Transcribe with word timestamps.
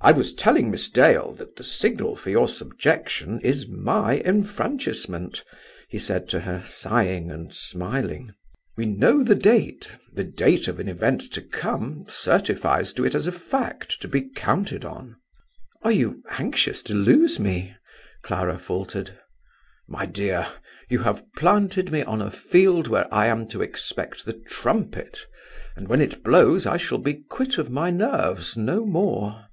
"I 0.00 0.12
was 0.12 0.32
telling 0.32 0.70
Miss 0.70 0.88
Dale 0.88 1.32
that 1.32 1.56
the 1.56 1.64
signal 1.64 2.14
for 2.14 2.30
your 2.30 2.46
subjection 2.48 3.40
is 3.40 3.66
my 3.68 4.20
enfranchisement," 4.20 5.42
he 5.88 5.98
said 5.98 6.28
to 6.28 6.38
her, 6.38 6.62
sighing 6.64 7.32
and 7.32 7.52
smiling. 7.52 8.32
"We 8.76 8.86
know 8.86 9.24
the 9.24 9.34
date. 9.34 9.90
The 10.12 10.22
date 10.22 10.68
of 10.68 10.78
an 10.78 10.88
event 10.88 11.20
to 11.32 11.42
come 11.42 12.04
certifies 12.06 12.92
to 12.92 13.04
it 13.04 13.16
as 13.16 13.26
a 13.26 13.32
fact 13.32 14.00
to 14.00 14.06
be 14.06 14.28
counted 14.36 14.84
on." 14.84 15.16
"Are 15.82 15.90
you 15.90 16.22
anxious 16.30 16.80
to 16.84 16.94
lose 16.94 17.40
me?" 17.40 17.74
Clara 18.22 18.56
faltered. 18.60 19.18
"My 19.88 20.06
dear, 20.06 20.46
you 20.88 21.00
have 21.00 21.24
planted 21.36 21.90
me 21.90 22.04
on 22.04 22.22
a 22.22 22.30
field 22.30 22.86
where 22.86 23.12
I 23.12 23.26
am 23.26 23.48
to 23.48 23.62
expect 23.62 24.24
the 24.24 24.32
trumpet, 24.38 25.26
and 25.74 25.88
when 25.88 26.00
it 26.00 26.22
blows 26.22 26.66
I 26.66 26.76
shall 26.76 26.98
be 26.98 27.14
quit 27.14 27.58
of 27.58 27.72
my 27.72 27.90
nerves, 27.90 28.56
no 28.56 28.86
more." 28.86 29.44